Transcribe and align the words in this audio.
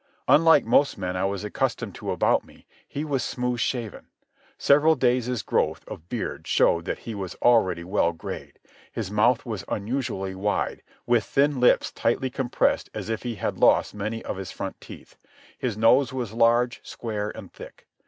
Unlike 0.27 0.65
most 0.65 0.97
men 0.97 1.15
I 1.15 1.25
was 1.25 1.43
accustomed 1.43 1.93
to 1.93 2.09
about 2.11 2.43
me, 2.43 2.65
he 2.87 3.05
was 3.05 3.23
smooth 3.23 3.59
shaven. 3.59 4.07
Several 4.57 4.95
days' 4.95 5.43
growth 5.43 5.87
of 5.87 6.09
beard 6.09 6.47
showed 6.47 6.85
that 6.85 6.97
he 6.97 7.13
was 7.13 7.35
already 7.35 7.83
well 7.83 8.11
grayed. 8.11 8.57
His 8.91 9.11
mouth 9.11 9.45
was 9.45 9.63
unusually 9.67 10.33
wide, 10.33 10.81
with 11.05 11.23
thin 11.23 11.59
lips 11.59 11.91
tightly 11.91 12.31
compressed 12.31 12.89
as 12.95 13.09
if 13.09 13.21
he 13.21 13.35
had 13.35 13.59
lost 13.59 13.93
many 13.93 14.23
of 14.25 14.37
his 14.37 14.51
front 14.51 14.81
teeth. 14.81 15.17
His 15.55 15.77
nose 15.77 16.11
was 16.11 16.33
large, 16.33 16.79
square, 16.83 17.29
and 17.35 17.53
thick. 17.53 17.85